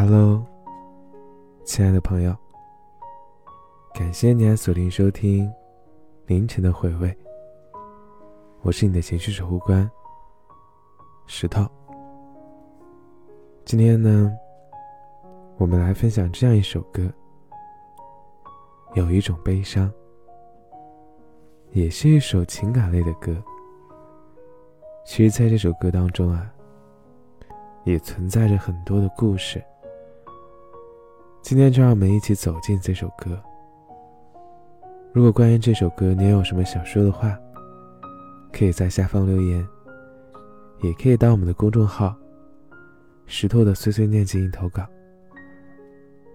[0.00, 0.46] Hello，
[1.64, 2.32] 亲爱的朋友，
[3.92, 5.52] 感谢你来锁定收听
[6.26, 7.12] 凌晨的回味。
[8.62, 9.90] 我是你的情绪守护官
[11.26, 11.66] 石头。
[13.64, 14.32] 今天呢，
[15.56, 17.12] 我们来分享这样一首歌，
[18.94, 19.92] 有一种悲伤，
[21.72, 23.36] 也是一首情感类的歌。
[25.04, 26.48] 其实，在这首歌当中啊，
[27.82, 29.60] 也存在着很多的故事。
[31.40, 33.40] 今天就让我们一起走进这首歌。
[35.12, 37.38] 如果关于这首歌你有什么想说的话，
[38.52, 39.66] 可以在下方留言，
[40.82, 42.14] 也可以到我们的公众号
[43.26, 44.86] “石头的碎碎念”进行投稿，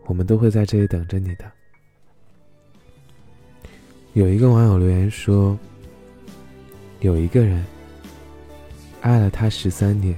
[0.05, 1.45] 我们都会在这里等着你的。
[4.13, 5.57] 有一个网友留言说
[7.01, 7.63] ：“有一个人
[9.01, 10.17] 爱了他十三年，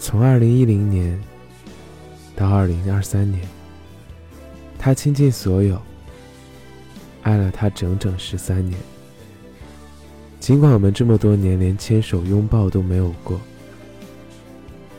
[0.00, 1.16] 从二零一零年。”
[2.36, 3.42] 到二零二三年，
[4.78, 5.80] 他倾尽所有，
[7.22, 8.78] 爱了他整整十三年。
[10.38, 13.40] 尽管我们这么多年连牵手拥抱都没有过。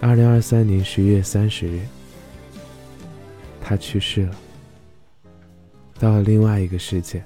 [0.02, 1.80] 二零二三年十一月三十日，
[3.62, 4.36] 他去世了，
[6.00, 7.24] 到了另外一个世界。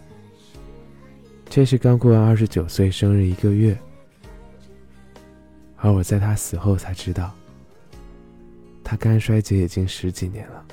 [1.49, 3.77] 这是刚过完二十九岁生日一个月，
[5.77, 7.33] 而我在他死后才知道。
[8.91, 10.65] 他肝衰竭已经十几年了。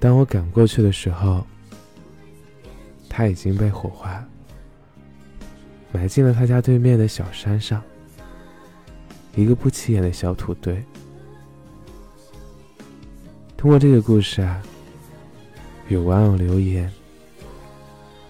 [0.00, 1.46] 当我赶过去的时候，
[3.10, 4.26] 他已经被火化，
[5.92, 7.82] 埋进了他家对面的小山上，
[9.36, 10.82] 一个不起眼的小土堆。
[13.54, 14.62] 通过这个故事啊，
[15.88, 16.90] 有网友留言，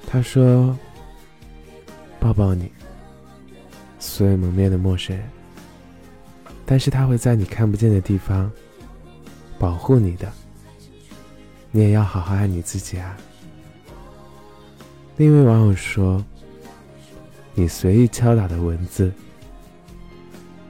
[0.04, 0.76] 他说
[2.18, 2.72] ：“抱抱你，
[4.00, 5.24] 素未谋面的陌生人。”
[6.66, 8.50] 但是他会在你看不见的地方
[9.58, 10.32] 保护你的，
[11.70, 13.16] 你也要好好爱你自己啊。
[15.18, 16.24] 另一位网友说
[17.54, 19.12] ：“你随意敲打的文字，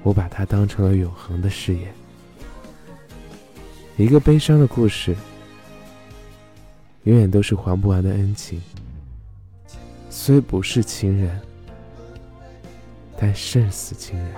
[0.02, 1.94] 我把它当成了永恒的誓言。
[3.96, 5.14] 一个悲伤的故事，
[7.04, 8.60] 永远都是还不完的恩情。
[10.10, 11.40] 虽不是亲人，
[13.16, 14.32] 但胜似亲人。”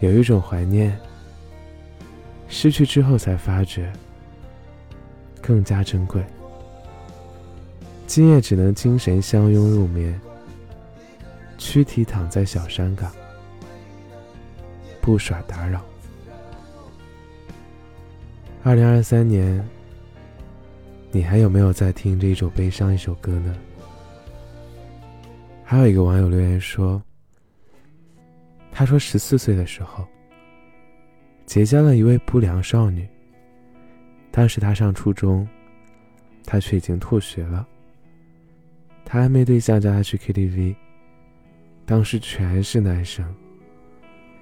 [0.00, 0.98] 有一种怀念，
[2.48, 3.92] 失去之后才发觉
[5.42, 6.24] 更加珍贵。
[8.06, 10.18] 今夜只能精神相拥入眠，
[11.58, 13.12] 躯体躺在小山岗，
[15.02, 15.84] 不耍打扰。
[18.64, 19.62] 二零二三年，
[21.12, 23.54] 你还有没有在听这一首悲伤一首歌呢？
[25.62, 27.02] 还有一个网友留言说。
[28.80, 30.08] 他说：“十四岁的时候，
[31.44, 33.06] 结交了一位不良少女。
[34.30, 35.46] 当时他上初中，
[36.46, 37.68] 他却已经辍学了。
[39.04, 40.74] 他暧昧对象叫他去 KTV，
[41.84, 43.22] 当时全是男生。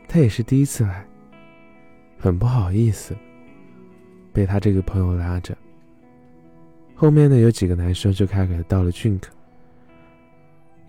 [0.07, 1.05] 他也是第一次来，
[2.17, 3.17] 很不好意思，
[4.33, 5.59] 被他这个朋友拉着。
[6.95, 9.23] 后面呢，有几个男生就开始给他倒了 drink，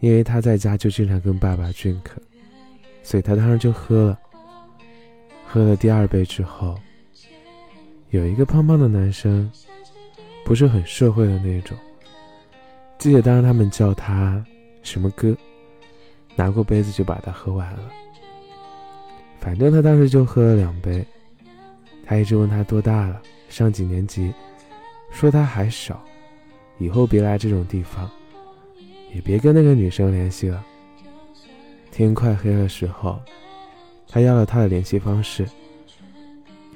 [0.02, 2.04] 因为他在家就经常跟爸爸 drink。”
[3.02, 4.20] 所以他当时就喝了，
[5.48, 6.78] 喝了第二杯之后，
[8.10, 9.52] 有一个胖胖的男生，
[10.46, 11.78] 不是很社会的那种。
[12.98, 14.44] 记得当时他们叫他
[14.84, 15.36] 什么哥，
[16.36, 17.90] 拿过杯子就把他喝完了。
[19.40, 21.06] 反正他当时就喝了两杯，
[22.06, 24.34] 他一直问他多大了，上几年级，
[25.12, 26.04] 说他还少，
[26.78, 28.10] 以后别来这种地方，
[29.14, 30.64] 也别跟那个女生联系了。
[32.00, 33.20] 天快黑的时候，
[34.08, 35.46] 他要了他的联系方式，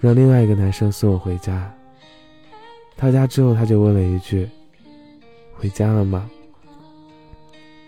[0.01, 1.73] 让另外一个男生送我回家。
[2.97, 4.49] 到家之后，他就问了一句
[5.55, 6.29] ：“回家了吗？”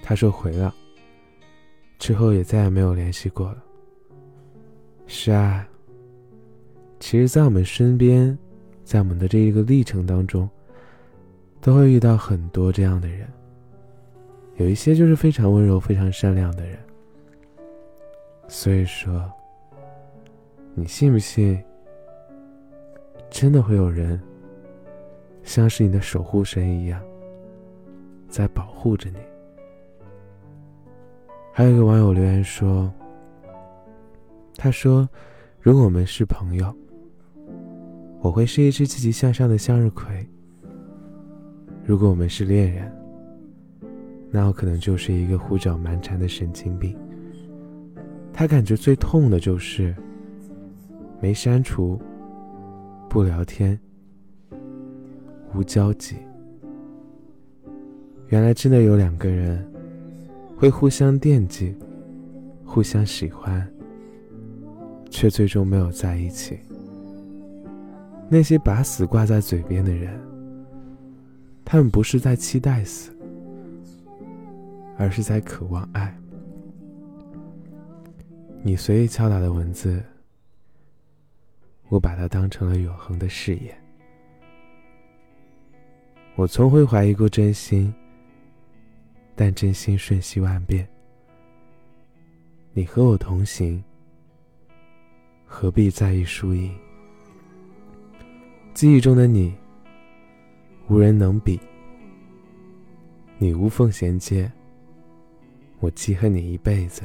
[0.01, 0.73] 他说回了。
[1.99, 3.57] 之后也再也没有联系过了。
[5.05, 5.67] 是啊，
[7.01, 8.37] 其实，在我们身边，
[8.85, 10.49] 在我们的这一个历程当中，
[11.59, 13.27] 都会遇到很多这样的人。
[14.55, 16.79] 有一些就是非常温柔、非常善良的人。
[18.47, 19.31] 所以说，
[20.73, 21.63] 你信不信？
[23.29, 24.21] 真的会有人
[25.43, 27.01] 像是你的守护神一样，
[28.29, 29.17] 在保护着你。
[31.51, 32.93] 还有一个网友留言说
[34.55, 35.09] ：“他说，
[35.59, 36.73] 如果我们是朋友，
[38.21, 40.25] 我会是一只积极向上的向日葵；
[41.83, 42.95] 如果我们是恋人，
[44.29, 46.97] 那我可能就是一个胡搅蛮缠的神经病。”
[48.37, 49.95] 他感觉最痛的就是，
[51.21, 51.97] 没删除，
[53.09, 53.79] 不聊天，
[55.53, 56.17] 无交集。
[58.27, 59.65] 原来真的有两个人
[60.57, 61.73] 会互相惦记，
[62.65, 63.65] 互相喜欢，
[65.09, 66.59] 却最终没有在一起。
[68.27, 70.19] 那些把死挂在嘴边的人，
[71.63, 73.15] 他们不是在期待死，
[74.97, 76.13] 而是在渴望爱。
[78.67, 80.03] 你随意敲打的文字，
[81.87, 83.77] 我把它当成了永恒的誓言。
[86.33, 87.93] 我从未怀疑过真心，
[89.35, 90.87] 但真心瞬息万变。
[92.73, 93.83] 你和我同行，
[95.45, 96.75] 何必在意输赢？
[98.73, 99.53] 记忆中的你，
[100.87, 101.59] 无人能比。
[103.37, 104.51] 你无缝衔接，
[105.79, 107.03] 我记恨你一辈子。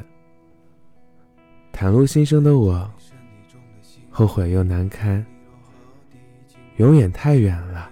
[1.73, 2.89] 袒露心声的我，
[4.09, 5.25] 后悔又难堪。
[6.77, 7.91] 永远太远了，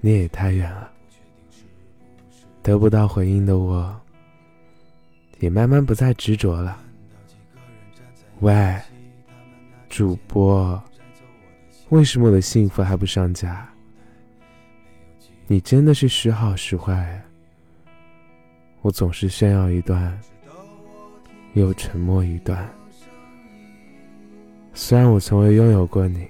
[0.00, 0.90] 你也太远了。
[2.62, 3.98] 得不到回应的我，
[5.38, 6.78] 也慢慢不再执着了。
[8.40, 8.76] 喂，
[9.88, 10.82] 主播，
[11.88, 13.68] 为什么我的幸福还不上架？
[15.46, 17.22] 你真的是时好时坏，
[18.82, 20.18] 我总是炫耀一段。
[21.60, 22.68] 又沉默一段。
[24.74, 26.28] 虽然我从未拥有过你，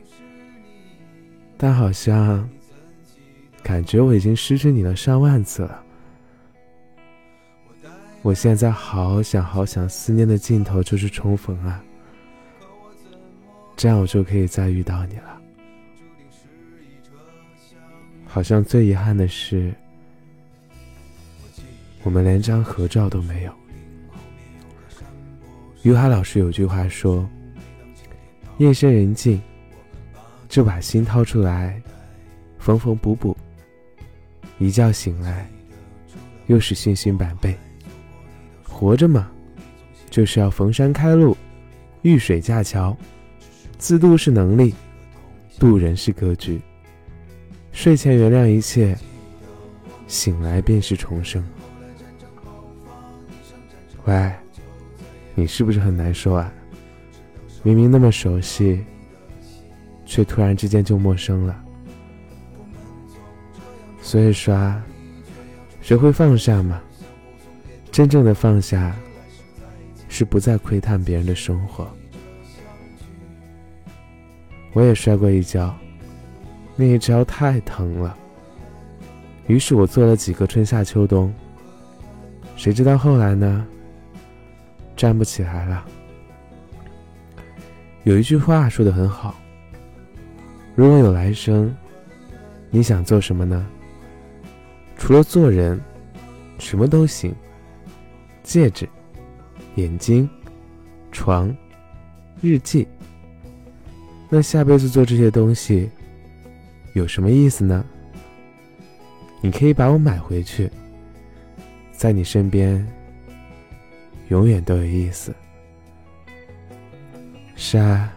[1.56, 2.49] 但好像
[3.61, 5.82] 感觉我已经失去你了上万次了。
[8.23, 11.82] 我现在好想好想，思念的尽头就是重逢啊！
[13.76, 15.40] 这样我就可以再遇到你了。
[18.25, 19.75] 好像最遗憾的是，
[22.05, 23.52] 我们连张合照都没有。
[25.86, 27.24] 于海老师有句话说
[28.58, 29.40] ：“夜深人静，
[30.48, 31.80] 就把心掏出来，
[32.58, 33.36] 缝缝补补。
[34.58, 35.48] 一觉醒来，
[36.48, 37.56] 又是信心百倍。
[38.64, 39.30] 活着嘛，
[40.10, 41.36] 就是要逢山开路，
[42.02, 42.96] 遇水架桥。
[43.78, 44.74] 自渡是能力，
[45.56, 46.60] 渡人是格局。
[47.70, 48.98] 睡前原谅一切，
[50.08, 51.46] 醒来便是重生。”
[54.06, 54.32] 喂。
[55.38, 56.50] 你是不是很难受啊？
[57.62, 58.82] 明明那么熟悉，
[60.06, 61.62] 却突然之间就陌生了。
[64.00, 64.74] 所以说，
[65.82, 66.80] 学会放下嘛。
[67.92, 68.96] 真正的放下，
[70.08, 71.86] 是不再窥探别人的生活。
[74.72, 75.76] 我也摔过一跤，
[76.76, 78.16] 那一跤太疼了。
[79.48, 81.32] 于是我做了几个春夏秋冬。
[82.56, 83.66] 谁知道后来呢？
[84.96, 85.84] 站不起来了。
[88.04, 89.34] 有一句话说的很好
[90.75, 91.75] ：“如果有来生，
[92.70, 93.66] 你想做什么呢？
[94.96, 95.78] 除了做人，
[96.58, 97.34] 什么都行。
[98.43, 98.88] 戒指、
[99.75, 100.28] 眼睛、
[101.12, 101.54] 床、
[102.40, 102.87] 日记。
[104.28, 105.90] 那下辈子做这些东西
[106.94, 107.84] 有什么意思呢？
[109.40, 110.70] 你可以把我买回去，
[111.92, 112.87] 在你身边。”
[114.28, 115.34] 永远都有意思。
[117.55, 118.12] 是啊，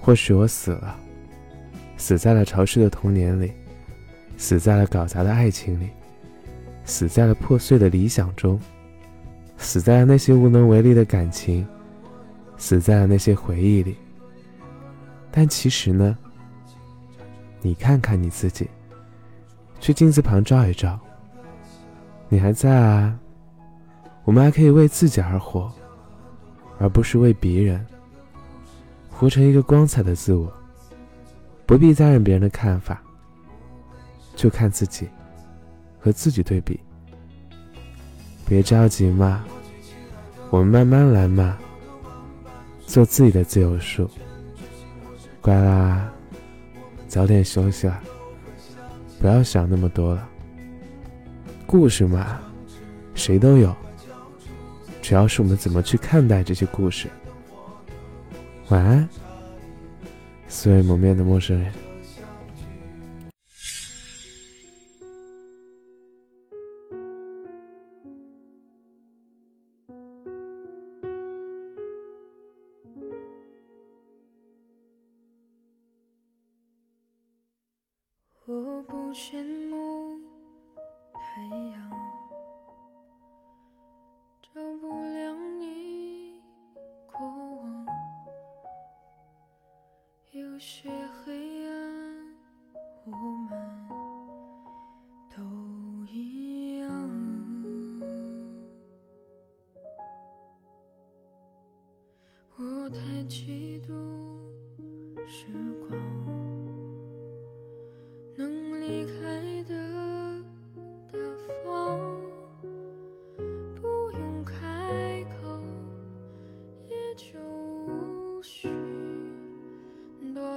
[0.00, 0.96] 或许我死了，
[1.96, 3.52] 死在了潮湿的童年里，
[4.36, 5.90] 死在了搞砸的爱情里，
[6.84, 8.58] 死在了破碎的理想中，
[9.58, 11.66] 死在了那些无能为力的感情，
[12.56, 13.96] 死在了那些回忆里。
[15.30, 16.16] 但其实呢，
[17.60, 18.68] 你看看你自己，
[19.80, 20.98] 去镜子旁照一照，
[22.28, 23.18] 你还在啊。
[24.24, 25.70] 我们还可以为自己而活，
[26.78, 27.84] 而不是为别人。
[29.10, 30.52] 活成一个光彩的自我，
[31.66, 33.00] 不必在意别人的看法，
[34.34, 35.08] 就看自己，
[36.00, 36.80] 和自己对比。
[38.46, 39.44] 别着急嘛，
[40.50, 41.56] 我们慢慢来嘛。
[42.86, 44.08] 做自己的自由树。
[45.40, 46.10] 乖啦，
[47.08, 48.00] 早点休息啦，
[49.20, 50.28] 不要想那么多了。
[51.66, 52.38] 故事嘛，
[53.14, 53.74] 谁都有。
[55.04, 57.10] 主要是我们怎么去看待这些故事。
[58.70, 59.06] 晚安，
[60.48, 61.70] 素未谋面的陌生人。
[78.46, 79.63] 我不羡
[90.54, 90.88] 有些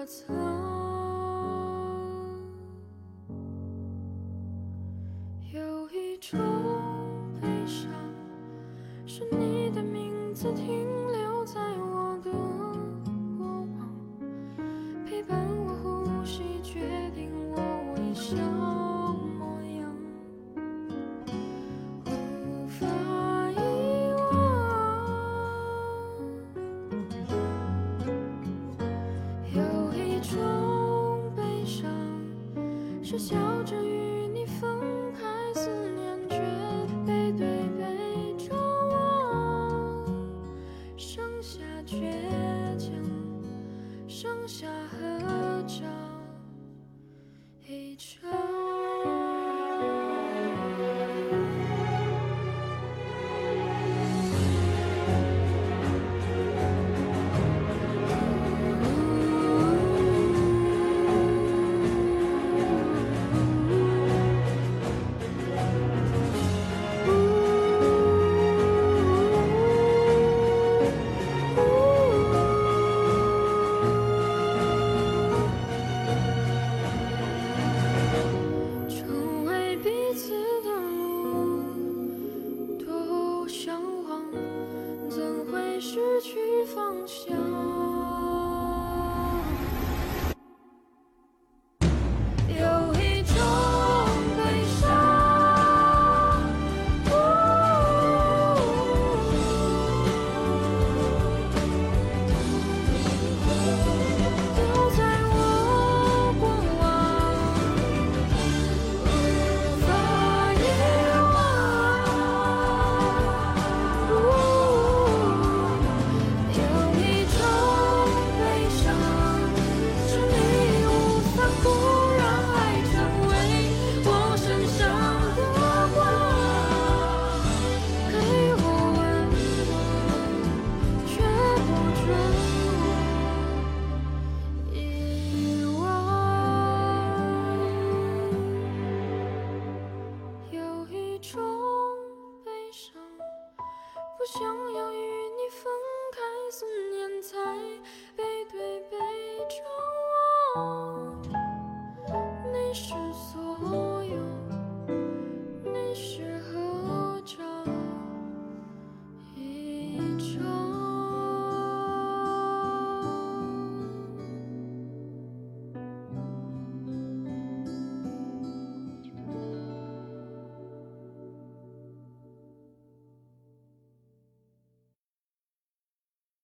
[0.08, 0.47] what's